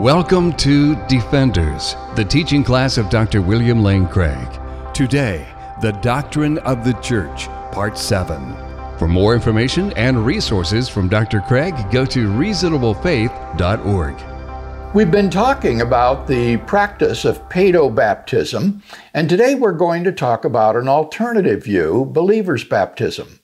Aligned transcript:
Welcome 0.00 0.54
to 0.54 0.96
Defenders, 1.06 1.94
the 2.16 2.24
teaching 2.24 2.64
class 2.64 2.98
of 2.98 3.08
Dr. 3.10 3.40
William 3.40 3.80
Lane 3.80 4.08
Craig. 4.08 4.48
Today, 4.92 5.46
the 5.80 5.92
Doctrine 5.92 6.58
of 6.58 6.84
the 6.84 6.94
Church, 6.94 7.46
Part 7.70 7.96
7. 7.96 8.56
For 8.98 9.06
more 9.06 9.36
information 9.36 9.92
and 9.92 10.26
resources 10.26 10.88
from 10.88 11.08
Dr. 11.08 11.42
Craig, 11.42 11.76
go 11.92 12.04
to 12.06 12.26
reasonablefaith.org. 12.26 14.94
We've 14.96 15.12
been 15.12 15.30
talking 15.30 15.80
about 15.80 16.26
the 16.26 16.56
practice 16.56 17.24
of 17.24 17.48
paedobaptism, 17.48 18.82
and 19.14 19.28
today 19.28 19.54
we're 19.54 19.70
going 19.70 20.02
to 20.02 20.10
talk 20.10 20.44
about 20.44 20.74
an 20.74 20.88
alternative 20.88 21.62
view, 21.62 22.06
believer's 22.06 22.64
baptism. 22.64 23.38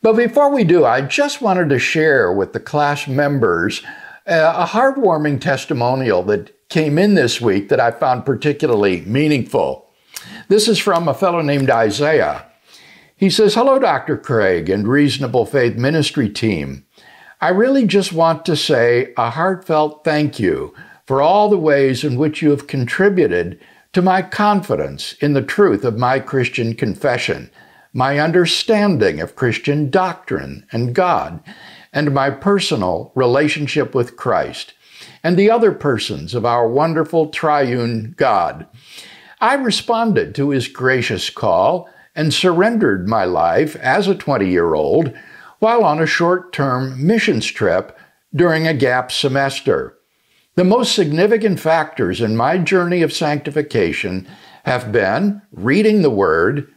But 0.00 0.16
before 0.16 0.50
we 0.50 0.64
do, 0.64 0.86
I 0.86 1.02
just 1.02 1.42
wanted 1.42 1.68
to 1.68 1.78
share 1.78 2.32
with 2.32 2.54
the 2.54 2.60
class 2.60 3.06
members 3.06 3.82
uh, 4.26 4.54
a 4.56 4.66
heartwarming 4.66 5.40
testimonial 5.40 6.22
that 6.24 6.68
came 6.68 6.98
in 6.98 7.14
this 7.14 7.40
week 7.40 7.68
that 7.68 7.80
I 7.80 7.90
found 7.90 8.24
particularly 8.24 9.02
meaningful. 9.02 9.90
This 10.48 10.68
is 10.68 10.78
from 10.78 11.08
a 11.08 11.14
fellow 11.14 11.42
named 11.42 11.70
Isaiah. 11.70 12.46
He 13.16 13.30
says, 13.30 13.54
Hello, 13.54 13.78
Dr. 13.78 14.16
Craig 14.16 14.68
and 14.68 14.88
Reasonable 14.88 15.46
Faith 15.46 15.76
Ministry 15.76 16.28
team. 16.28 16.84
I 17.40 17.48
really 17.48 17.86
just 17.86 18.12
want 18.12 18.46
to 18.46 18.56
say 18.56 19.12
a 19.16 19.30
heartfelt 19.30 20.02
thank 20.04 20.40
you 20.40 20.74
for 21.06 21.20
all 21.20 21.48
the 21.48 21.58
ways 21.58 22.02
in 22.02 22.16
which 22.16 22.40
you 22.40 22.50
have 22.50 22.66
contributed 22.66 23.60
to 23.92 24.00
my 24.00 24.22
confidence 24.22 25.12
in 25.14 25.34
the 25.34 25.42
truth 25.42 25.84
of 25.84 25.98
my 25.98 26.18
Christian 26.18 26.74
confession 26.74 27.50
my 27.94 28.18
understanding 28.18 29.20
of 29.20 29.36
Christian 29.36 29.88
doctrine 29.88 30.66
and 30.72 30.94
God, 30.94 31.40
and 31.94 32.12
my 32.12 32.28
personal 32.28 33.12
relationship 33.14 33.94
with 33.94 34.16
Christ 34.16 34.74
and 35.22 35.38
the 35.38 35.50
other 35.50 35.72
persons 35.72 36.34
of 36.34 36.44
our 36.44 36.68
wonderful 36.68 37.28
triune 37.28 38.14
God. 38.18 38.66
I 39.40 39.54
responded 39.54 40.34
to 40.34 40.50
his 40.50 40.68
gracious 40.68 41.30
call 41.30 41.88
and 42.14 42.34
surrendered 42.34 43.08
my 43.08 43.24
life 43.24 43.76
as 43.76 44.06
a 44.06 44.14
20 44.14 44.48
year 44.48 44.74
old 44.74 45.14
while 45.60 45.84
on 45.84 46.00
a 46.00 46.06
short 46.06 46.52
term 46.52 47.06
missions 47.06 47.46
trip 47.46 47.98
during 48.34 48.66
a 48.66 48.74
gap 48.74 49.10
semester. 49.10 49.96
The 50.56 50.64
most 50.64 50.94
significant 50.94 51.58
factors 51.58 52.20
in 52.20 52.36
my 52.36 52.58
journey 52.58 53.02
of 53.02 53.12
sanctification 53.12 54.28
have 54.64 54.92
been 54.92 55.42
reading 55.52 56.02
the 56.02 56.10
Word, 56.10 56.72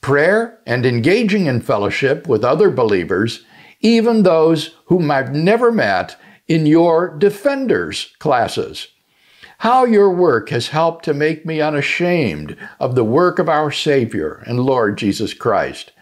prayer, 0.00 0.58
and 0.66 0.84
engaging 0.84 1.46
in 1.46 1.60
fellowship 1.60 2.28
with 2.28 2.44
other 2.44 2.70
believers, 2.70 3.44
even 3.82 4.22
those 4.22 4.76
whom 4.86 5.10
I've 5.10 5.34
never 5.34 5.70
met 5.70 6.16
in 6.48 6.66
your 6.66 7.16
defenders 7.18 8.14
classes. 8.18 8.88
How 9.58 9.84
your 9.84 10.10
work 10.10 10.48
has 10.48 10.68
helped 10.68 11.04
to 11.04 11.14
make 11.14 11.46
me 11.46 11.60
unashamed 11.60 12.56
of 12.80 12.94
the 12.94 13.04
work 13.04 13.38
of 13.38 13.48
our 13.48 13.70
Savior 13.70 14.42
and 14.46 14.60
Lord 14.60 14.98
Jesus 14.98 15.34
Christ. 15.34 15.92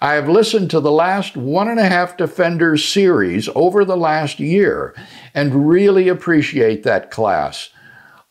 I 0.00 0.14
have 0.14 0.28
listened 0.28 0.70
to 0.70 0.80
the 0.80 0.90
last 0.90 1.36
one 1.36 1.68
and 1.68 1.78
a 1.78 1.84
half 1.84 2.16
Defenders 2.16 2.84
series 2.84 3.48
over 3.54 3.84
the 3.84 3.96
last 3.96 4.40
year 4.40 4.94
and 5.34 5.68
really 5.68 6.08
appreciate 6.08 6.82
that 6.82 7.10
class. 7.10 7.70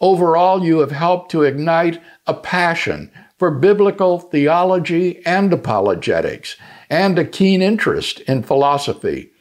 Overall, 0.01 0.65
you 0.65 0.79
have 0.79 0.91
helped 0.91 1.31
to 1.31 1.43
ignite 1.43 2.01
a 2.27 2.33
passion 2.33 3.11
for 3.37 3.51
biblical 3.51 4.19
theology 4.19 5.25
and 5.25 5.53
apologetics, 5.53 6.57
and 6.91 7.17
a 7.17 7.25
keen 7.25 7.61
interest 7.61 8.19
in 8.21 8.43
philosophy. 8.43 9.31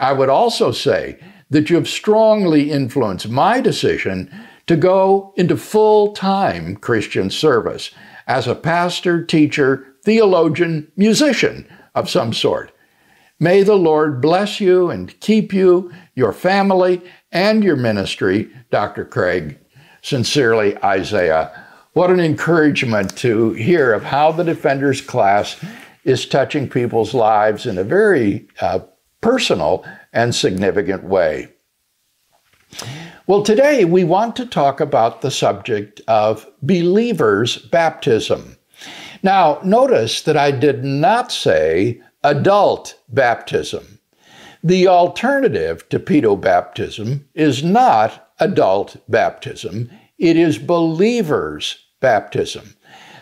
I 0.00 0.12
would 0.12 0.28
also 0.28 0.72
say 0.72 1.18
that 1.48 1.70
you 1.70 1.76
have 1.76 1.88
strongly 1.88 2.70
influenced 2.70 3.28
my 3.28 3.60
decision 3.60 4.30
to 4.66 4.76
go 4.76 5.32
into 5.36 5.56
full 5.56 6.12
time 6.12 6.76
Christian 6.76 7.30
service 7.30 7.92
as 8.26 8.46
a 8.46 8.54
pastor, 8.54 9.24
teacher, 9.24 9.94
theologian, 10.02 10.90
musician 10.96 11.66
of 11.94 12.10
some 12.10 12.32
sort. 12.32 12.72
May 13.38 13.62
the 13.62 13.76
Lord 13.76 14.20
bless 14.20 14.60
you 14.60 14.90
and 14.90 15.18
keep 15.20 15.52
you, 15.52 15.92
your 16.14 16.32
family, 16.32 17.00
and 17.32 17.62
your 17.64 17.76
ministry, 17.76 18.50
Dr. 18.70 19.04
Craig. 19.04 19.58
Sincerely, 20.02 20.76
Isaiah. 20.84 21.52
What 21.92 22.10
an 22.10 22.20
encouragement 22.20 23.16
to 23.18 23.52
hear 23.52 23.92
of 23.92 24.04
how 24.04 24.32
the 24.32 24.44
Defenders 24.44 25.00
class 25.00 25.62
is 26.04 26.26
touching 26.26 26.68
people's 26.68 27.14
lives 27.14 27.66
in 27.66 27.78
a 27.78 27.84
very 27.84 28.48
uh, 28.60 28.80
personal 29.20 29.84
and 30.12 30.34
significant 30.34 31.04
way. 31.04 31.48
Well, 33.26 33.42
today 33.42 33.84
we 33.84 34.04
want 34.04 34.36
to 34.36 34.46
talk 34.46 34.80
about 34.80 35.20
the 35.20 35.30
subject 35.30 36.00
of 36.08 36.46
believers' 36.62 37.58
baptism. 37.58 38.56
Now, 39.22 39.60
notice 39.62 40.22
that 40.22 40.36
I 40.36 40.50
did 40.50 40.84
not 40.84 41.30
say 41.30 42.00
adult 42.24 42.98
baptism. 43.08 44.00
The 44.64 44.88
alternative 44.88 45.88
to 45.90 45.98
pedobaptism 45.98 47.24
is 47.34 47.62
not 47.62 48.30
adult 48.38 48.96
baptism, 49.08 49.90
it 50.18 50.36
is 50.36 50.58
believers' 50.58 51.86
baptism. 52.00 52.74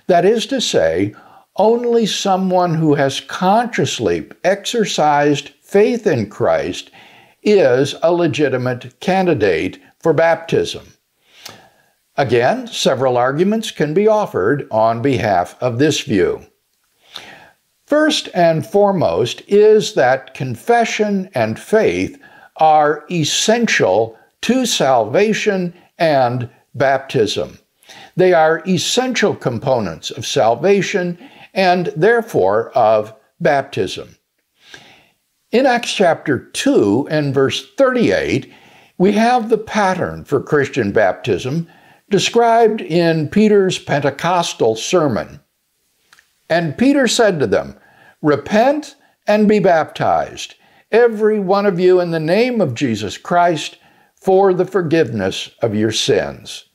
That 0.07 0.25
is 0.25 0.47
to 0.47 0.61
say, 0.61 1.15
only 1.59 2.07
someone 2.07 2.75
who 2.75 2.95
has 2.95 3.21
consciously 3.21 4.29
exercised 4.45 5.51
faith 5.61 6.07
in 6.07 6.31
Christ 6.31 6.91
is 7.43 7.95
a 8.03 8.13
legitimate 8.13 8.99
candidate 9.01 9.81
for 9.99 10.13
baptism. 10.13 10.95
Again, 12.17 12.67
several 12.67 13.17
arguments 13.17 13.71
can 13.71 13.95
be 13.95 14.09
offered 14.09 14.67
on 14.71 15.03
behalf 15.03 15.57
of 15.61 15.79
this 15.79 16.01
view. 16.01 16.47
First 17.87 18.29
and 18.35 18.67
foremost 18.67 19.43
is 19.47 19.95
that 19.95 20.35
confession 20.35 21.31
and 21.35 21.59
faith 21.59 22.21
are 22.57 23.05
essential 23.11 24.19
to 24.43 24.67
salvation 24.67 25.73
and 25.99 26.51
baptism. 26.75 27.59
They 28.17 28.33
are 28.33 28.63
essential 28.67 29.35
components 29.35 30.11
of 30.11 30.27
salvation 30.27 31.19
and 31.59 31.93
therefore 31.97 32.71
of 32.71 33.13
baptism. 33.41 34.17
In 35.51 35.67
Acts 35.67 35.93
chapter 35.93 36.39
2 36.39 37.09
and 37.11 37.35
verse 37.35 37.75
38, 37.75 38.53
we 38.97 39.11
have 39.13 39.49
the 39.49 39.59
pattern 39.59 40.25
for 40.25 40.41
Christian 40.41 40.93
baptism 40.93 41.67
described 42.11 42.81
in 42.81 43.29
Peter's 43.29 43.77
Pentecostal 43.77 44.77
sermon. 44.77 45.41
And 46.49 46.79
Peter 46.79 47.09
said 47.09 47.41
to 47.41 47.47
them, 47.49 47.77
Repent 48.23 48.95
and 49.27 49.49
be 49.49 49.59
baptized, 49.59 50.55
every 50.93 51.41
one 51.41 51.67
of 51.67 51.81
you, 51.81 51.99
in 51.99 52.13
the 52.13 52.21
name 52.21 52.61
of 52.61 52.75
Jesus 52.75 53.19
Christ, 53.19 53.79
for 54.15 54.55
the 54.55 54.65
forgiveness 54.65 55.51
of 55.61 55.75
your 55.75 55.93
sins. 55.93 56.67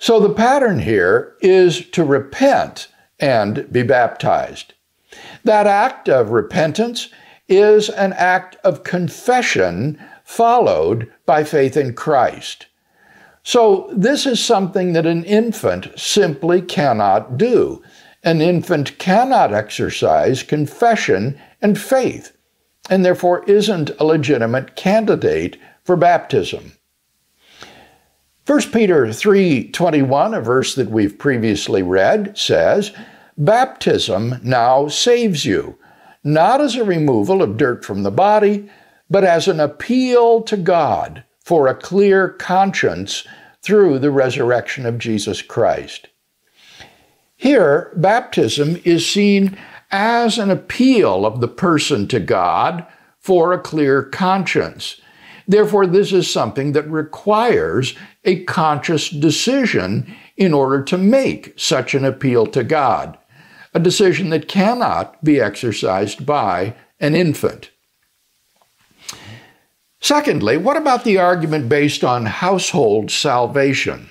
So 0.00 0.18
the 0.18 0.34
pattern 0.34 0.80
here 0.80 1.36
is 1.40 1.88
to 1.90 2.02
repent 2.02 2.88
and 3.22 3.70
be 3.72 3.84
baptized. 3.84 4.74
That 5.44 5.66
act 5.66 6.08
of 6.08 6.30
repentance 6.30 7.08
is 7.48 7.88
an 7.88 8.12
act 8.14 8.56
of 8.64 8.82
confession 8.82 9.98
followed 10.24 11.10
by 11.24 11.44
faith 11.44 11.76
in 11.76 11.94
Christ. 11.94 12.66
So, 13.44 13.90
this 13.92 14.24
is 14.24 14.44
something 14.44 14.92
that 14.92 15.06
an 15.06 15.24
infant 15.24 15.98
simply 15.98 16.62
cannot 16.62 17.36
do. 17.38 17.82
An 18.22 18.40
infant 18.40 18.98
cannot 18.98 19.52
exercise 19.52 20.44
confession 20.44 21.38
and 21.60 21.78
faith, 21.78 22.36
and 22.88 23.04
therefore 23.04 23.44
isn't 23.46 23.90
a 23.98 24.04
legitimate 24.04 24.76
candidate 24.76 25.56
for 25.84 25.96
baptism. 25.96 26.72
1 28.46 28.72
Peter 28.72 29.06
3:21, 29.12 30.34
a 30.34 30.40
verse 30.40 30.74
that 30.74 30.90
we've 30.90 31.18
previously 31.18 31.82
read, 31.82 32.36
says, 32.36 32.92
"Baptism 33.38 34.40
now 34.42 34.88
saves 34.88 35.44
you, 35.44 35.78
not 36.22 36.60
as 36.60 36.76
a 36.76 36.84
removal 36.84 37.42
of 37.42 37.56
dirt 37.56 37.84
from 37.84 38.02
the 38.02 38.10
body, 38.10 38.68
but 39.08 39.24
as 39.24 39.48
an 39.48 39.58
appeal 39.58 40.42
to 40.42 40.56
God 40.56 41.24
for 41.44 41.66
a 41.66 41.74
clear 41.74 42.28
conscience 42.28 43.26
through 43.62 43.98
the 43.98 44.10
resurrection 44.10 44.86
of 44.86 44.98
Jesus 44.98 45.42
Christ." 45.42 46.08
Here, 47.36 47.90
baptism 47.96 48.80
is 48.84 49.08
seen 49.08 49.56
as 49.90 50.38
an 50.38 50.50
appeal 50.50 51.26
of 51.26 51.40
the 51.40 51.48
person 51.48 52.06
to 52.08 52.20
God 52.20 52.86
for 53.18 53.52
a 53.52 53.58
clear 53.58 54.02
conscience. 54.02 55.00
Therefore, 55.48 55.86
this 55.86 56.12
is 56.12 56.30
something 56.30 56.72
that 56.72 56.88
requires 56.88 57.94
a 58.24 58.44
conscious 58.44 59.10
decision 59.10 60.14
in 60.36 60.54
order 60.54 60.82
to 60.82 60.96
make 60.96 61.52
such 61.56 61.94
an 61.94 62.04
appeal 62.04 62.46
to 62.46 62.62
God, 62.62 63.18
a 63.74 63.80
decision 63.80 64.30
that 64.30 64.48
cannot 64.48 65.22
be 65.24 65.40
exercised 65.40 66.26
by 66.26 66.74
an 67.00 67.14
infant. 67.14 67.70
Secondly, 70.00 70.56
what 70.56 70.76
about 70.76 71.04
the 71.04 71.18
argument 71.18 71.68
based 71.68 72.02
on 72.02 72.26
household 72.26 73.10
salvation? 73.10 74.10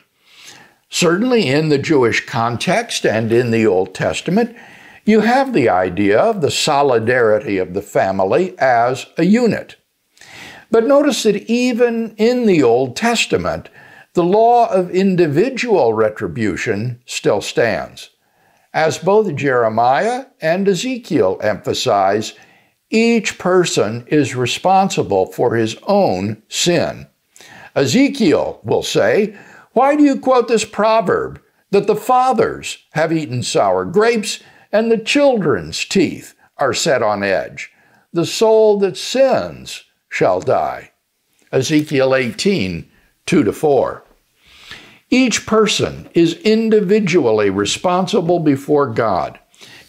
Certainly, 0.90 1.48
in 1.48 1.70
the 1.70 1.78
Jewish 1.78 2.26
context 2.26 3.06
and 3.06 3.32
in 3.32 3.52
the 3.52 3.66
Old 3.66 3.94
Testament, 3.94 4.56
you 5.06 5.22
have 5.22 5.54
the 5.54 5.68
idea 5.68 6.18
of 6.18 6.42
the 6.42 6.52
solidarity 6.52 7.58
of 7.58 7.74
the 7.74 7.82
family 7.82 8.58
as 8.60 9.08
a 9.18 9.24
unit. 9.24 9.76
But 10.70 10.86
notice 10.86 11.24
that 11.24 11.50
even 11.50 12.16
in 12.16 12.46
the 12.46 12.64
Old 12.64 12.96
Testament, 12.96 13.68
the 14.14 14.24
law 14.24 14.72
of 14.72 14.92
individual 14.92 15.94
retribution 15.94 17.02
still 17.06 17.42
stands. 17.42 18.11
As 18.74 18.98
both 18.98 19.36
Jeremiah 19.36 20.28
and 20.40 20.68
Ezekiel 20.68 21.40
emphasize, 21.42 22.34
each 22.90 23.38
person 23.38 24.06
is 24.08 24.36
responsible 24.36 25.26
for 25.26 25.56
his 25.56 25.78
own 25.88 26.42
sin. 26.48 27.08
Ezekiel 27.76 28.60
will 28.64 28.84
say, 28.84 29.36
Why 29.74 29.96
do 29.96 30.04
you 30.04 30.20
quote 30.20 30.48
this 30.48 30.66
proverb 30.66 31.42
that 31.72 31.88
the 31.88 31.96
fathers 31.96 32.78
have 32.94 33.14
eaten 33.14 33.44
sour 33.44 33.86
grapes 33.86 34.42
and 34.72 34.90
the 34.90 34.98
children's 34.98 35.84
teeth 35.84 36.34
are 36.58 36.74
set 36.74 37.04
on 37.04 37.24
edge? 37.24 37.72
The 38.14 38.26
soul 38.26 38.78
that 38.80 38.98
sins 38.98 39.84
shall 40.10 40.42
die. 40.42 40.92
Ezekiel 41.52 42.16
18, 42.16 42.90
2 43.26 43.44
to 43.44 43.54
4. 43.54 44.04
Each 45.14 45.46
person 45.46 46.10
is 46.14 46.36
individually 46.36 47.50
responsible 47.50 48.40
before 48.40 48.88
God, 48.88 49.38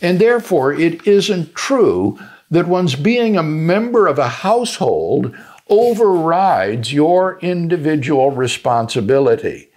and 0.00 0.18
therefore 0.18 0.72
it 0.72 1.06
isn't 1.06 1.54
true 1.54 2.18
that 2.50 2.66
one's 2.66 2.96
being 2.96 3.36
a 3.36 3.42
member 3.42 4.08
of 4.08 4.18
a 4.18 4.28
household 4.28 5.34
overrides 5.68 6.92
your 6.92 7.38
individual 7.38 8.32
responsibility. 8.32 9.70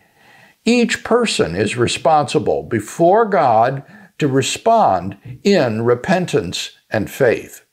Each 0.65 1.03
person 1.03 1.55
is 1.55 1.77
responsible 1.77 2.63
before 2.63 3.25
God 3.27 3.83
to 4.17 4.27
respond 4.27 5.15
in 5.43 5.83
repentance 5.83 6.71
and 6.89 7.09
faith. 7.09 7.63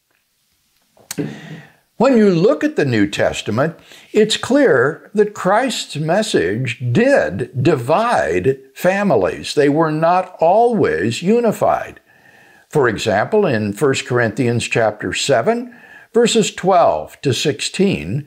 When 1.98 2.16
you 2.16 2.30
look 2.30 2.64
at 2.64 2.76
the 2.76 2.86
New 2.86 3.06
Testament, 3.06 3.76
it's 4.12 4.38
clear 4.38 5.10
that 5.14 5.34
Christ's 5.34 5.96
message 5.96 6.82
did 6.90 7.62
divide 7.62 8.60
families. 8.74 9.54
They 9.54 9.68
were 9.68 9.92
not 9.92 10.34
always 10.40 11.22
unified. 11.22 12.00
For 12.70 12.88
example, 12.88 13.44
in 13.44 13.74
1 13.74 13.94
Corinthians 14.06 14.64
chapter 14.64 15.12
7, 15.12 15.76
verses 16.14 16.54
12 16.54 17.20
to 17.20 17.34
16, 17.34 18.26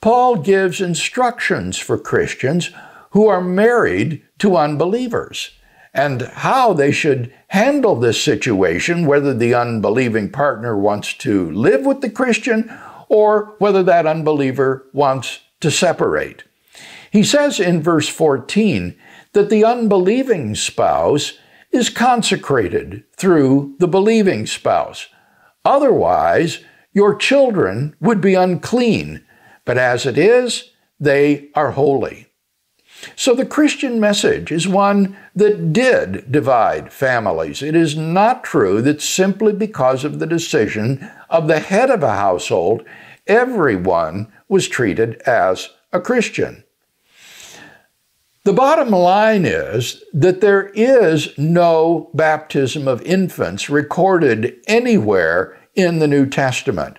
Paul 0.00 0.36
gives 0.36 0.80
instructions 0.80 1.78
for 1.78 1.96
Christians 1.96 2.72
who 3.12 3.28
are 3.28 3.40
married 3.40 4.22
to 4.40 4.56
unbelievers 4.56 5.52
and 5.94 6.22
how 6.22 6.72
they 6.72 6.90
should 6.90 7.32
handle 7.48 7.94
this 7.94 8.20
situation, 8.20 9.06
whether 9.06 9.32
the 9.32 9.54
unbelieving 9.54 10.28
partner 10.28 10.76
wants 10.76 11.14
to 11.14 11.48
live 11.52 11.86
with 11.86 12.00
the 12.00 12.10
Christian 12.10 12.68
or 13.08 13.54
whether 13.58 13.82
that 13.82 14.06
unbeliever 14.06 14.86
wants 14.92 15.40
to 15.60 15.70
separate. 15.70 16.44
He 17.10 17.22
says 17.22 17.60
in 17.60 17.82
verse 17.82 18.08
14 18.08 18.96
that 19.32 19.50
the 19.50 19.64
unbelieving 19.64 20.54
spouse 20.54 21.38
is 21.70 21.88
consecrated 21.88 23.04
through 23.16 23.74
the 23.78 23.88
believing 23.88 24.46
spouse. 24.46 25.08
Otherwise, 25.64 26.60
your 26.92 27.14
children 27.14 27.96
would 28.00 28.20
be 28.20 28.34
unclean, 28.34 29.24
but 29.64 29.78
as 29.78 30.06
it 30.06 30.16
is, 30.16 30.70
they 31.00 31.50
are 31.54 31.72
holy. 31.72 32.28
So 33.16 33.34
the 33.34 33.44
Christian 33.44 34.00
message 34.00 34.50
is 34.50 34.68
one 34.68 35.16
that 35.34 35.72
did 35.72 36.30
divide 36.30 36.92
families. 36.92 37.62
It 37.62 37.74
is 37.74 37.96
not 37.96 38.44
true 38.44 38.80
that 38.82 39.02
simply 39.02 39.52
because 39.52 40.04
of 40.04 40.18
the 40.18 40.26
decision 40.26 41.10
of 41.34 41.48
the 41.48 41.58
head 41.58 41.90
of 41.90 42.04
a 42.04 42.14
household, 42.14 42.84
everyone 43.26 44.32
was 44.48 44.68
treated 44.68 45.20
as 45.22 45.68
a 45.92 46.00
Christian. 46.00 46.62
The 48.44 48.52
bottom 48.52 48.90
line 48.90 49.44
is 49.44 50.04
that 50.12 50.40
there 50.40 50.68
is 50.74 51.36
no 51.36 52.10
baptism 52.14 52.86
of 52.86 53.02
infants 53.02 53.68
recorded 53.68 54.54
anywhere 54.68 55.58
in 55.74 55.98
the 55.98 56.06
New 56.06 56.26
Testament. 56.26 56.98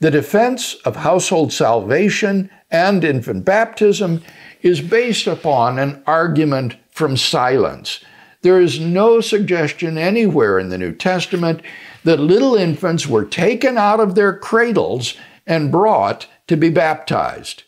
The 0.00 0.10
defense 0.10 0.74
of 0.84 0.96
household 0.96 1.50
salvation 1.50 2.50
and 2.70 3.02
infant 3.02 3.46
baptism 3.46 4.22
is 4.60 4.82
based 4.82 5.26
upon 5.26 5.78
an 5.78 6.02
argument 6.06 6.76
from 6.90 7.16
silence. 7.16 8.04
There 8.42 8.60
is 8.60 8.78
no 8.78 9.22
suggestion 9.22 9.96
anywhere 9.96 10.58
in 10.58 10.68
the 10.68 10.78
New 10.78 10.92
Testament 10.92 11.62
that 12.04 12.20
little 12.20 12.54
infants 12.54 13.06
were 13.06 13.24
taken 13.24 13.78
out 13.78 14.00
of 14.00 14.14
their 14.14 14.36
cradles 14.36 15.14
and 15.46 15.72
brought 15.72 16.26
to 16.46 16.56
be 16.56 16.70
baptized. 16.70 17.64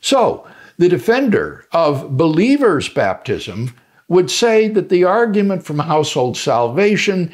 So, 0.00 0.46
the 0.78 0.88
defender 0.88 1.66
of 1.72 2.16
believers' 2.16 2.88
baptism 2.88 3.74
would 4.08 4.30
say 4.30 4.68
that 4.68 4.88
the 4.88 5.04
argument 5.04 5.64
from 5.64 5.80
household 5.80 6.36
salvation 6.36 7.32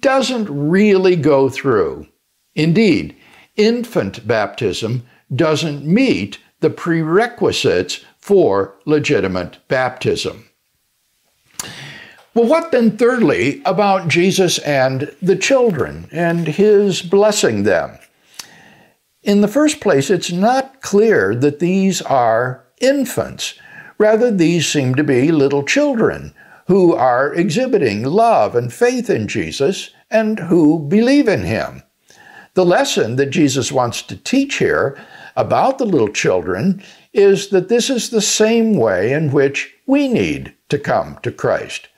doesn't 0.00 0.50
really 0.50 1.16
go 1.16 1.48
through. 1.48 2.06
Indeed, 2.54 3.16
infant 3.56 4.26
baptism 4.26 5.06
doesn't 5.34 5.86
meet 5.86 6.38
the 6.60 6.70
prerequisites 6.70 8.04
for 8.18 8.76
legitimate 8.84 9.58
baptism. 9.68 10.49
Well, 12.32 12.46
what 12.46 12.70
then, 12.70 12.96
thirdly, 12.96 13.60
about 13.64 14.06
Jesus 14.06 14.58
and 14.58 15.12
the 15.20 15.34
children 15.34 16.08
and 16.12 16.46
his 16.46 17.02
blessing 17.02 17.64
them? 17.64 17.98
In 19.22 19.40
the 19.40 19.48
first 19.48 19.80
place, 19.80 20.10
it's 20.10 20.30
not 20.30 20.80
clear 20.80 21.34
that 21.34 21.58
these 21.58 22.00
are 22.02 22.64
infants. 22.80 23.54
Rather, 23.98 24.30
these 24.30 24.66
seem 24.68 24.94
to 24.94 25.04
be 25.04 25.32
little 25.32 25.64
children 25.64 26.32
who 26.68 26.94
are 26.94 27.34
exhibiting 27.34 28.04
love 28.04 28.54
and 28.54 28.72
faith 28.72 29.10
in 29.10 29.26
Jesus 29.26 29.90
and 30.08 30.38
who 30.38 30.78
believe 30.78 31.26
in 31.26 31.42
him. 31.42 31.82
The 32.54 32.64
lesson 32.64 33.16
that 33.16 33.30
Jesus 33.30 33.72
wants 33.72 34.02
to 34.02 34.16
teach 34.16 34.58
here 34.58 34.96
about 35.36 35.78
the 35.78 35.84
little 35.84 36.08
children 36.08 36.82
is 37.12 37.48
that 37.48 37.68
this 37.68 37.90
is 37.90 38.10
the 38.10 38.20
same 38.20 38.76
way 38.76 39.12
in 39.12 39.32
which 39.32 39.74
we 39.86 40.06
need 40.06 40.54
to 40.68 40.78
come 40.78 41.18
to 41.22 41.32
Christ. 41.32 41.88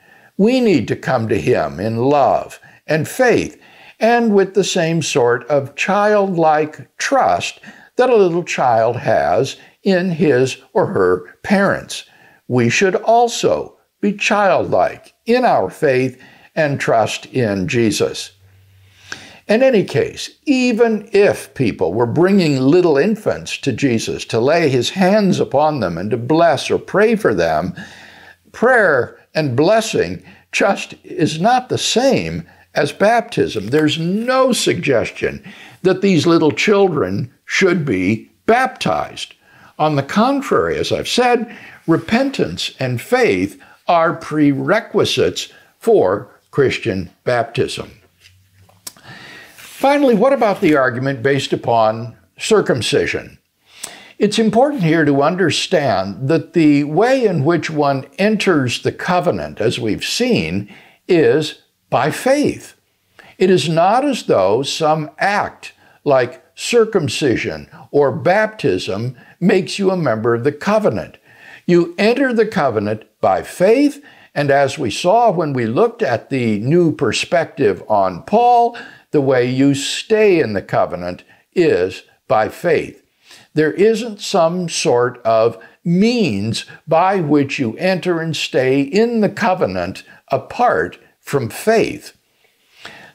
We 0.43 0.59
need 0.59 0.89
to 0.89 0.97
come 0.97 1.29
to 1.29 1.41
Him 1.41 1.79
in 1.79 1.99
love 1.99 2.59
and 2.89 3.07
faith 3.07 3.63
and 4.01 4.35
with 4.35 4.55
the 4.55 4.65
same 4.65 5.01
sort 5.01 5.47
of 5.47 5.77
childlike 5.77 6.99
trust 6.99 7.61
that 7.95 8.11
a 8.11 8.17
little 8.17 8.43
child 8.43 8.97
has 8.97 9.57
in 9.85 10.11
his 10.11 10.57
or 10.73 10.87
her 10.87 11.37
parents. 11.45 12.07
We 12.49 12.71
should 12.71 12.97
also 12.97 13.79
be 14.01 14.15
childlike 14.15 15.15
in 15.27 15.45
our 15.45 15.71
faith 15.71 16.21
and 16.57 16.81
trust 16.81 17.27
in 17.27 17.69
Jesus. 17.69 18.33
In 19.47 19.63
any 19.63 19.85
case, 19.85 20.29
even 20.45 21.09
if 21.13 21.55
people 21.55 21.95
were 21.95 22.05
bringing 22.05 22.57
little 22.59 22.99
infants 22.99 23.59
to 23.59 23.71
Jesus 23.71 24.25
to 24.25 24.41
lay 24.41 24.69
his 24.69 24.91
hands 24.91 25.39
upon 25.39 25.79
them 25.79 25.97
and 25.97 26.11
to 26.11 26.17
bless 26.17 26.69
or 26.69 26.81
pray 26.81 27.15
for 27.15 27.33
them, 27.33 27.77
prayer 28.51 29.22
and 29.35 29.57
blessing 29.57 30.23
just 30.51 30.95
is 31.05 31.41
not 31.41 31.69
the 31.69 31.79
same 31.79 32.47
as 32.75 32.93
baptism. 32.93 33.69
There's 33.69 33.99
no 33.99 34.53
suggestion 34.53 35.45
that 35.83 36.01
these 36.01 36.27
little 36.27 36.53
children 36.53 37.33
should 37.45 37.85
be 37.85 38.31
baptized. 38.47 39.35
On 39.79 39.97
the 39.97 40.03
contrary, 40.03 40.79
as 40.79 40.93
I've 40.93 41.09
said, 41.09 41.57
repentance 41.87 42.75
and 42.79 43.01
faith 43.01 43.61
are 43.89 44.15
prerequisites 44.15 45.53
for 45.79 46.29
Christian 46.51 47.11
baptism. 47.25 47.91
Finally, 49.57 50.15
what 50.15 50.33
about 50.33 50.61
the 50.61 50.77
argument 50.77 51.23
based 51.23 51.53
upon 51.53 52.17
circumcision? 52.39 53.39
It's 54.23 54.39
important 54.39 54.85
here 54.85 55.05
to 55.05 55.21
understand 55.21 56.29
that 56.29 56.53
the 56.53 56.85
way 56.85 57.27
in 57.27 57.45
which 57.45 57.69
one 57.69 58.05
enters 58.21 58.81
the 58.81 58.93
covenant, 58.93 59.61
as 59.61 59.81
we've 59.81 60.05
seen, 60.05 60.73
is 61.09 61.63
by 61.91 62.13
faith. 62.13 62.75
It 63.37 63.51
is 63.51 63.69
not 63.69 64.05
as 64.05 64.27
though 64.27 64.63
some 64.63 65.11
act 65.19 65.73
like 66.05 66.41
circumcision 66.55 67.69
or 67.91 68.13
baptism 68.13 69.17
makes 69.41 69.81
you 69.81 69.91
a 69.91 69.97
member 69.97 70.37
of 70.37 70.45
the 70.45 70.53
covenant. 70.53 71.17
You 71.67 71.93
enter 71.99 72.33
the 72.33 72.47
covenant 72.47 73.03
by 73.21 73.43
faith, 73.43 74.05
and 74.37 74.53
as 74.53 74.79
we 74.79 74.93
saw 74.93 75.33
when 75.33 75.53
we 75.53 75.67
looked 75.67 76.01
at 76.01 76.31
the 76.31 76.61
new 76.61 76.95
perspective 76.95 77.83
on 77.89 78.23
Paul, 78.23 78.79
the 79.11 79.21
way 79.21 79.51
you 79.51 79.75
stay 79.75 80.39
in 80.39 80.53
the 80.53 80.63
covenant 80.63 81.25
is 81.57 82.05
by 82.29 82.49
faith. 82.49 83.02
There 83.55 83.73
isn't 83.73 84.21
some 84.21 84.69
sort 84.69 85.21
of 85.25 85.63
means 85.85 86.65
by 86.87 87.21
which 87.21 87.59
you 87.59 87.77
enter 87.77 88.21
and 88.21 88.37
stay 88.37 88.81
in 88.81 89.21
the 89.21 89.29
covenant 89.29 90.05
apart 90.29 90.99
from 91.21 91.51
faith. 91.51 92.17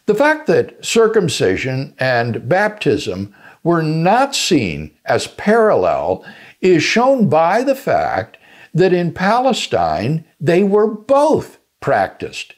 The 0.06 0.16
fact 0.16 0.48
that 0.48 0.86
circumcision 0.86 1.94
and 2.00 2.48
baptism 2.48 3.36
were 3.64 3.82
not 3.84 4.36
seen 4.36 4.92
as 5.06 5.28
parallel 5.28 6.26
is 6.62 6.84
shown 6.84 7.28
by 7.28 7.64
the 7.64 7.76
fact 7.76 8.38
that 8.74 8.94
in 8.94 9.12
Palestine 9.12 10.24
they 10.40 10.64
were 10.64 10.88
both 10.88 11.58
practiced. 11.82 12.54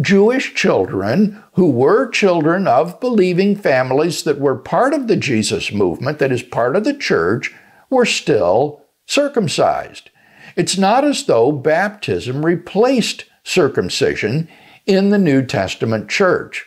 Jewish 0.00 0.54
children 0.54 1.42
who 1.54 1.70
were 1.70 2.08
children 2.08 2.66
of 2.66 3.00
believing 3.00 3.54
families 3.54 4.22
that 4.22 4.40
were 4.40 4.56
part 4.56 4.94
of 4.94 5.08
the 5.08 5.16
Jesus 5.16 5.72
movement, 5.72 6.18
that 6.18 6.32
is 6.32 6.42
part 6.42 6.74
of 6.74 6.84
the 6.84 6.94
church, 6.94 7.54
were 7.90 8.06
still 8.06 8.84
circumcised. 9.06 10.10
It's 10.56 10.78
not 10.78 11.04
as 11.04 11.24
though 11.24 11.52
baptism 11.52 12.44
replaced 12.44 13.26
circumcision 13.44 14.48
in 14.86 15.10
the 15.10 15.18
New 15.18 15.44
Testament 15.44 16.08
church. 16.08 16.66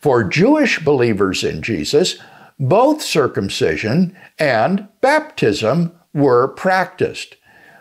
For 0.00 0.24
Jewish 0.24 0.84
believers 0.84 1.42
in 1.42 1.62
Jesus, 1.62 2.18
both 2.58 3.02
circumcision 3.02 4.16
and 4.38 4.88
baptism 5.00 5.98
were 6.12 6.48
practiced. 6.48 7.36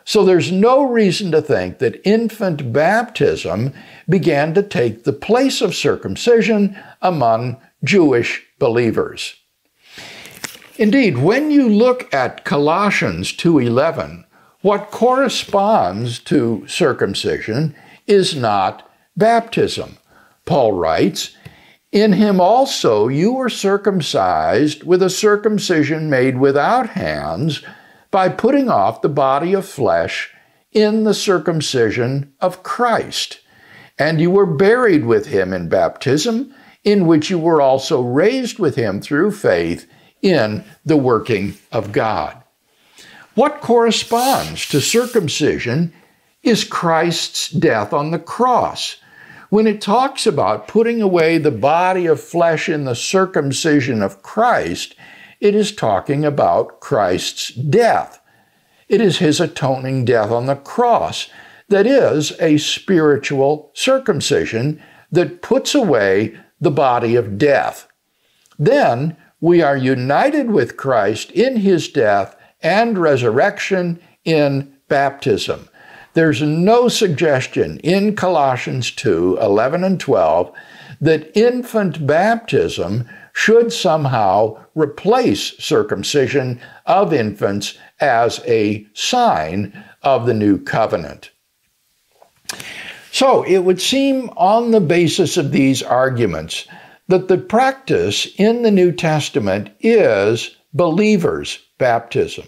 So 0.09 0.25
there's 0.25 0.51
no 0.51 0.81
reason 0.81 1.31
to 1.33 1.39
think 1.39 1.77
that 1.77 2.01
infant 2.03 2.73
baptism 2.73 3.75
began 4.09 4.55
to 4.55 4.63
take 4.63 5.03
the 5.03 5.13
place 5.13 5.61
of 5.61 5.75
circumcision 5.75 6.75
among 6.99 7.57
Jewish 7.83 8.43
believers. 8.57 9.35
Indeed, 10.79 11.19
when 11.19 11.51
you 11.51 11.69
look 11.69 12.11
at 12.11 12.43
Colossians 12.43 13.31
2:11, 13.31 14.25
what 14.61 14.89
corresponds 14.89 16.17
to 16.21 16.63
circumcision 16.65 17.75
is 18.07 18.35
not 18.35 18.89
baptism. 19.15 19.97
Paul 20.45 20.71
writes, 20.71 21.35
in 21.91 22.13
him 22.13 22.41
also 22.41 23.09
you 23.09 23.33
were 23.33 23.49
circumcised 23.49 24.83
with 24.83 25.03
a 25.03 25.09
circumcision 25.11 26.09
made 26.09 26.39
without 26.39 26.89
hands 26.89 27.61
by 28.11 28.29
putting 28.29 28.69
off 28.69 29.01
the 29.01 29.09
body 29.09 29.53
of 29.53 29.67
flesh 29.67 30.33
in 30.71 31.03
the 31.03 31.13
circumcision 31.13 32.33
of 32.39 32.63
Christ. 32.63 33.39
And 33.97 34.21
you 34.21 34.31
were 34.31 34.45
buried 34.45 35.05
with 35.05 35.27
him 35.27 35.53
in 35.53 35.69
baptism, 35.69 36.53
in 36.83 37.07
which 37.07 37.29
you 37.29 37.37
were 37.37 37.61
also 37.61 38.01
raised 38.01 38.59
with 38.59 38.75
him 38.75 39.01
through 39.01 39.31
faith 39.31 39.89
in 40.21 40.63
the 40.85 40.97
working 40.97 41.55
of 41.71 41.91
God. 41.91 42.41
What 43.35 43.61
corresponds 43.61 44.67
to 44.69 44.81
circumcision 44.81 45.93
is 46.43 46.63
Christ's 46.63 47.49
death 47.49 47.93
on 47.93 48.11
the 48.11 48.19
cross. 48.19 48.97
When 49.49 49.67
it 49.67 49.81
talks 49.81 50.25
about 50.25 50.67
putting 50.67 51.01
away 51.01 51.37
the 51.37 51.51
body 51.51 52.05
of 52.05 52.21
flesh 52.21 52.69
in 52.69 52.85
the 52.85 52.95
circumcision 52.95 54.01
of 54.01 54.21
Christ, 54.21 54.95
it 55.39 55.55
is 55.55 55.71
talking 55.71 56.25
about 56.25 56.79
Christ's 56.79 57.49
death. 57.49 58.21
It 58.87 59.01
is 59.01 59.19
his 59.19 59.39
atoning 59.39 60.05
death 60.05 60.31
on 60.31 60.45
the 60.45 60.55
cross 60.55 61.29
that 61.69 61.85
is 61.85 62.33
a 62.39 62.57
spiritual 62.57 63.71
circumcision 63.73 64.81
that 65.11 65.41
puts 65.41 65.73
away 65.75 66.37
the 66.59 66.71
body 66.71 67.15
of 67.15 67.37
death. 67.37 67.87
Then 68.57 69.15
we 69.39 69.61
are 69.61 69.77
united 69.77 70.51
with 70.51 70.77
Christ 70.77 71.31
in 71.31 71.57
his 71.57 71.87
death 71.87 72.35
and 72.61 72.97
resurrection 72.97 73.99
in 74.25 74.75
baptism. 74.89 75.69
There's 76.13 76.41
no 76.41 76.89
suggestion 76.89 77.79
in 77.79 78.15
Colossians 78.15 78.91
2 78.91 79.37
11 79.39 79.83
and 79.83 79.99
12 79.99 80.51
that 80.99 81.37
infant 81.37 82.05
baptism 82.05 83.07
should 83.39 83.71
somehow 83.71 84.53
replace 84.75 85.57
circumcision 85.59 86.59
of 86.85 87.13
infants 87.13 87.77
as 88.01 88.41
a 88.45 88.85
sign 88.93 89.85
of 90.03 90.25
the 90.25 90.33
new 90.33 90.61
covenant. 90.61 91.31
So 93.13 93.43
it 93.43 93.59
would 93.59 93.79
seem, 93.79 94.29
on 94.35 94.71
the 94.71 94.81
basis 94.81 95.37
of 95.37 95.53
these 95.53 95.81
arguments, 95.81 96.67
that 97.07 97.29
the 97.29 97.37
practice 97.37 98.27
in 98.37 98.63
the 98.63 98.71
New 98.71 98.91
Testament 98.91 99.69
is 99.79 100.57
believers' 100.73 101.59
baptism. 101.77 102.45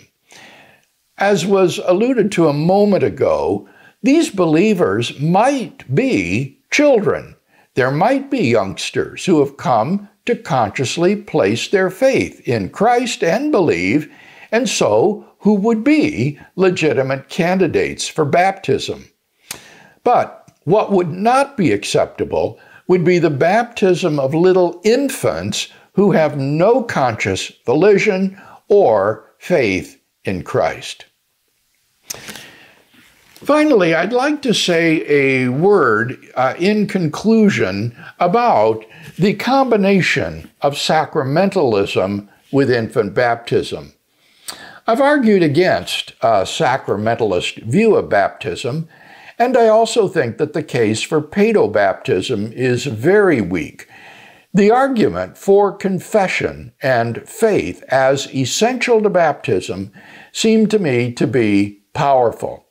As 1.18 1.46
was 1.46 1.80
alluded 1.86 2.34
to 2.34 2.50
a 2.50 2.54
moment 2.54 3.04
ago, 3.04 3.66
these 4.04 4.30
believers 4.30 5.18
might 5.22 5.96
be 5.96 6.60
children. 6.70 7.38
There 7.76 7.92
might 7.92 8.30
be 8.30 8.50
youngsters 8.50 9.26
who 9.26 9.40
have 9.40 9.56
come 9.56 10.10
to 10.26 10.36
consciously 10.36 11.16
place 11.16 11.68
their 11.68 11.90
faith 11.90 12.48
in 12.48 12.70
Christ 12.70 13.24
and 13.24 13.52
believe, 13.52 14.12
and 14.52 14.70
so 14.70 15.26
who 15.40 15.56
would 15.56 15.84
be 15.84 16.40
legitimate 16.56 17.30
candidates 17.30 18.08
for 18.08 18.26
baptism. 18.26 19.06
But 20.04 20.52
what 20.64 20.92
would 20.92 21.12
not 21.12 21.58
be 21.58 21.72
acceptable 21.72 22.60
would 22.88 23.04
be 23.04 23.20
the 23.20 23.30
baptism 23.30 24.20
of 24.20 24.36
little 24.36 24.80
infants 24.84 25.70
who 25.94 26.12
have 26.12 26.38
no 26.38 26.84
conscious 26.84 27.52
volition 27.66 28.40
or 28.68 29.34
faith 29.38 30.00
in 30.24 30.44
Christ. 30.44 31.06
Finally, 33.44 33.96
I'd 33.96 34.14
like 34.14 34.44
to 34.44 34.54
say 34.54 35.04
a 35.08 35.48
word 35.48 36.16
uh, 36.36 36.54
in 36.60 36.86
conclusion 36.86 37.96
about 38.20 38.86
the 39.18 39.34
combination 39.34 40.52
of 40.62 40.76
sacramentalism 40.76 42.30
with 42.52 42.70
infant 42.70 43.16
baptism. 43.16 43.94
I've 44.86 45.02
argued 45.02 45.42
against 45.42 46.12
a 46.22 46.44
sacramentalist 46.44 47.64
view 47.64 47.96
of 47.96 48.10
baptism, 48.10 48.88
and 49.40 49.58
I 49.58 49.70
also 49.70 50.08
think 50.08 50.38
that 50.38 50.54
the 50.54 50.62
case 50.62 51.02
for 51.02 51.20
paedobaptism 51.20 52.52
is 52.54 52.86
very 52.86 53.42
weak. 53.42 53.88
The 54.54 54.70
argument 54.70 55.36
for 55.36 55.76
confession 55.76 56.74
and 56.84 57.28
faith 57.28 57.84
as 57.88 58.32
essential 58.36 59.02
to 59.02 59.10
baptism 59.10 59.92
seemed 60.32 60.70
to 60.70 60.78
me 60.78 61.12
to 61.14 61.26
be 61.26 61.82
powerful. 61.94 62.68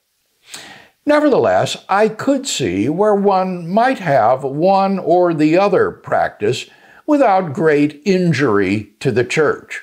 Nevertheless, 1.06 1.84
I 1.88 2.08
could 2.08 2.46
see 2.46 2.88
where 2.88 3.14
one 3.14 3.68
might 3.68 3.98
have 3.98 4.44
one 4.44 4.98
or 4.98 5.32
the 5.32 5.56
other 5.58 5.90
practice 5.90 6.66
without 7.06 7.52
great 7.52 8.02
injury 8.04 8.92
to 9.00 9.10
the 9.10 9.24
church. 9.24 9.82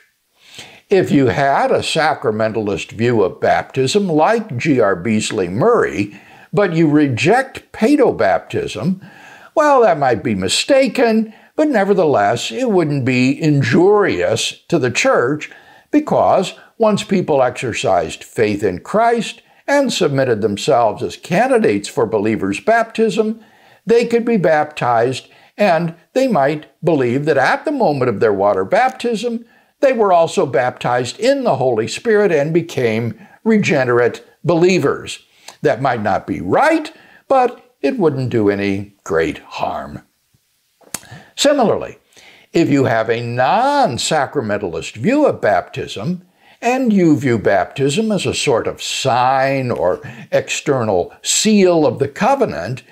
If 0.89 1.11
you 1.11 1.27
had 1.27 1.71
a 1.71 1.79
sacramentalist 1.79 2.91
view 2.91 3.23
of 3.23 3.41
baptism 3.41 4.07
like 4.07 4.55
G.R. 4.55 4.95
Beasley 4.95 5.49
Murray, 5.49 6.17
but 6.53 6.73
you 6.73 6.89
reject 6.89 7.73
paedobaptism, 7.73 9.05
well, 9.53 9.81
that 9.81 9.97
might 9.97 10.23
be 10.23 10.35
mistaken, 10.35 11.33
but 11.57 11.67
nevertheless, 11.67 12.51
it 12.51 12.69
wouldn't 12.69 13.03
be 13.03 13.41
injurious 13.41 14.61
to 14.69 14.79
the 14.79 14.91
church 14.91 15.51
because 15.91 16.53
once 16.77 17.03
people 17.03 17.41
exercised 17.41 18.23
faith 18.23 18.63
in 18.63 18.79
Christ 18.79 19.41
and 19.67 19.91
submitted 19.91 20.41
themselves 20.41 21.03
as 21.03 21.17
candidates 21.17 21.87
for 21.87 22.05
believers' 22.05 22.59
baptism, 22.59 23.39
they 23.85 24.05
could 24.05 24.25
be 24.25 24.37
baptized 24.37 25.27
and 25.57 25.95
they 26.13 26.27
might 26.27 26.67
believe 26.83 27.25
that 27.25 27.37
at 27.37 27.65
the 27.65 27.71
moment 27.71 28.09
of 28.09 28.19
their 28.19 28.33
water 28.33 28.63
baptism, 28.63 29.43
they 29.79 29.93
were 29.93 30.13
also 30.13 30.45
baptized 30.45 31.19
in 31.19 31.43
the 31.43 31.55
Holy 31.55 31.87
Spirit 31.87 32.31
and 32.31 32.53
became 32.53 33.19
regenerate 33.43 34.23
believers. 34.43 35.19
That 35.61 35.81
might 35.81 36.01
not 36.01 36.27
be 36.27 36.41
right, 36.41 36.93
but 37.27 37.75
it 37.81 37.97
wouldn't 37.97 38.29
do 38.29 38.49
any 38.49 38.95
great 39.03 39.39
harm. 39.39 40.03
Similarly, 41.35 41.97
if 42.53 42.69
you 42.69 42.85
have 42.85 43.09
a 43.09 43.21
non 43.21 43.97
sacramentalist 43.97 44.95
view 44.95 45.25
of 45.25 45.41
baptism, 45.41 46.26
and 46.61 46.91
you 46.91 47.15
view 47.17 47.37
baptism 47.37 48.11
as 48.11 48.25
a 48.25 48.33
sort 48.33 48.67
of 48.67 48.81
sign 48.81 49.71
or 49.71 50.01
external 50.31 51.13
seal 51.21 51.85
of 51.85 51.99
the 51.99 52.07
covenant, 52.07 52.83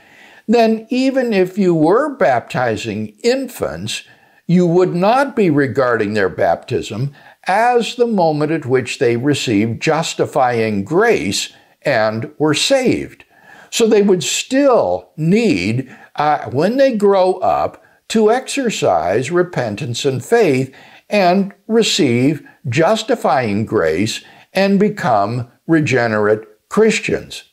then 0.48 0.86
even 0.90 1.34
if 1.34 1.58
you 1.58 1.74
were 1.74 2.16
baptizing 2.16 3.18
infants, 3.24 4.04
you 4.48 4.68
would 4.68 4.94
not 4.94 5.36
be 5.36 5.50
regarding 5.50 6.14
their 6.14 6.30
baptism 6.30 7.14
as 7.48 7.96
the 7.96 8.08
moment 8.08 8.52
at 8.52 8.66
which 8.66 9.00
they 9.00 9.18
received 9.18 9.82
justifying 9.82 10.84
grace 10.84 11.54
and 11.82 12.32
were 12.38 12.54
saved. 12.54 13.24
So 13.72 13.88
they 13.88 14.02
would 14.02 14.24
still 14.24 15.10
need, 15.18 15.94
uh, 16.16 16.50
when 16.52 16.78
they 16.78 16.96
grow 16.96 17.34
up, 17.36 17.84
to 18.10 18.32
exercise 18.32 19.32
repentance 19.32 20.06
and 20.06 20.24
faith 20.24 20.74
and 21.10 21.54
receive 21.68 22.48
justifying 22.68 23.66
grace 23.66 24.24
and 24.54 24.80
become 24.80 25.52
regenerate 25.68 26.42
Christians. 26.70 27.44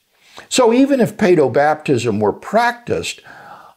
So 0.48 0.72
even 0.72 1.00
if 1.00 1.16
paedobaptism 1.16 2.20
were 2.20 2.32
practiced 2.32 3.20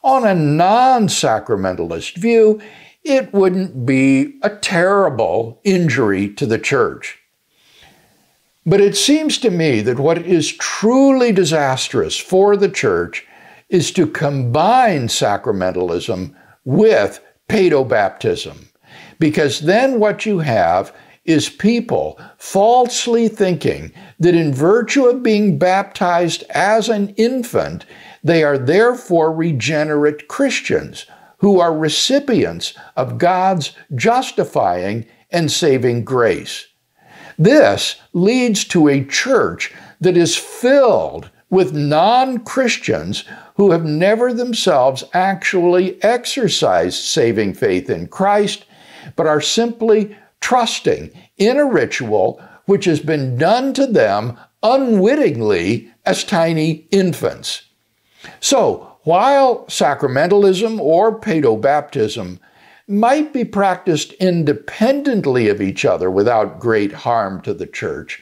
on 0.03 0.25
a 0.25 0.35
non 0.35 1.07
sacramentalist 1.07 2.15
view, 2.15 2.61
it 3.03 3.33
wouldn't 3.33 3.85
be 3.85 4.39
a 4.41 4.49
terrible 4.49 5.59
injury 5.63 6.29
to 6.35 6.45
the 6.45 6.59
church. 6.59 7.19
But 8.65 8.81
it 8.81 8.97
seems 8.97 9.37
to 9.39 9.51
me 9.51 9.81
that 9.81 9.99
what 9.99 10.17
is 10.17 10.51
truly 10.51 11.31
disastrous 11.31 12.17
for 12.17 12.57
the 12.57 12.69
church 12.69 13.25
is 13.69 13.91
to 13.91 14.07
combine 14.07 15.07
sacramentalism 15.07 16.33
with 16.63 17.19
paedobaptism. 17.47 18.67
Because 19.19 19.61
then 19.61 19.99
what 19.99 20.25
you 20.25 20.39
have 20.39 20.95
is 21.25 21.49
people 21.49 22.19
falsely 22.37 23.27
thinking 23.27 23.91
that 24.19 24.35
in 24.35 24.53
virtue 24.53 25.05
of 25.05 25.23
being 25.23 25.57
baptized 25.57 26.43
as 26.51 26.87
an 26.87 27.09
infant, 27.15 27.85
they 28.23 28.43
are 28.43 28.57
therefore 28.57 29.33
regenerate 29.33 30.27
Christians 30.27 31.05
who 31.37 31.59
are 31.59 31.75
recipients 31.75 32.73
of 32.95 33.17
God's 33.17 33.71
justifying 33.95 35.05
and 35.31 35.51
saving 35.51 36.05
grace. 36.05 36.67
This 37.37 37.97
leads 38.13 38.63
to 38.65 38.87
a 38.87 39.03
church 39.03 39.73
that 39.99 40.15
is 40.15 40.37
filled 40.37 41.29
with 41.49 41.73
non 41.73 42.39
Christians 42.39 43.25
who 43.55 43.71
have 43.71 43.85
never 43.85 44.33
themselves 44.33 45.03
actually 45.13 46.01
exercised 46.03 47.03
saving 47.03 47.53
faith 47.53 47.89
in 47.89 48.07
Christ, 48.07 48.65
but 49.15 49.27
are 49.27 49.41
simply 49.41 50.15
trusting 50.41 51.11
in 51.37 51.57
a 51.57 51.65
ritual 51.65 52.41
which 52.65 52.85
has 52.85 52.99
been 52.99 53.37
done 53.37 53.73
to 53.73 53.87
them 53.87 54.37
unwittingly 54.63 55.91
as 56.05 56.23
tiny 56.23 56.87
infants. 56.91 57.63
So, 58.39 58.97
while 59.03 59.65
sacramentalism 59.65 60.79
or 60.79 61.19
paedobaptism 61.19 62.39
might 62.87 63.33
be 63.33 63.45
practiced 63.45 64.13
independently 64.13 65.47
of 65.49 65.61
each 65.61 65.85
other 65.85 66.09
without 66.09 66.59
great 66.59 66.91
harm 66.91 67.41
to 67.41 67.53
the 67.53 67.67
church, 67.67 68.21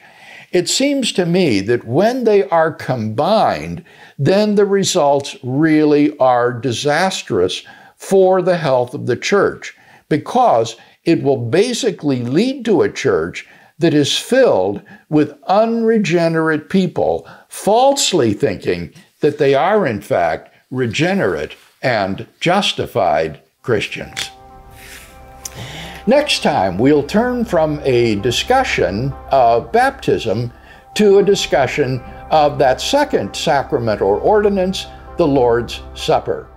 it 0.52 0.68
seems 0.68 1.10
to 1.12 1.26
me 1.26 1.60
that 1.60 1.84
when 1.84 2.24
they 2.24 2.48
are 2.48 2.72
combined, 2.72 3.84
then 4.18 4.54
the 4.54 4.66
results 4.66 5.36
really 5.42 6.16
are 6.18 6.52
disastrous 6.52 7.64
for 7.96 8.40
the 8.40 8.56
health 8.56 8.94
of 8.94 9.06
the 9.06 9.16
church 9.16 9.76
because 10.08 10.76
it 11.04 11.22
will 11.22 11.36
basically 11.36 12.22
lead 12.22 12.64
to 12.64 12.82
a 12.82 12.92
church 12.92 13.46
that 13.78 13.94
is 13.94 14.16
filled 14.16 14.82
with 15.08 15.42
unregenerate 15.44 16.68
people 16.68 17.28
falsely 17.48 18.32
thinking 18.32 18.92
that 19.20 19.38
they 19.38 19.54
are, 19.54 19.86
in 19.86 20.00
fact, 20.00 20.54
regenerate 20.70 21.56
and 21.82 22.26
justified 22.40 23.40
Christians. 23.62 24.30
Next 26.06 26.42
time, 26.42 26.76
we'll 26.78 27.06
turn 27.06 27.44
from 27.44 27.80
a 27.82 28.16
discussion 28.16 29.12
of 29.30 29.72
baptism 29.72 30.52
to 30.94 31.18
a 31.18 31.24
discussion 31.24 32.00
of 32.30 32.58
that 32.58 32.80
second 32.80 33.34
sacramental 33.34 34.20
ordinance, 34.22 34.86
the 35.16 35.26
Lord's 35.26 35.80
Supper. 35.94 36.48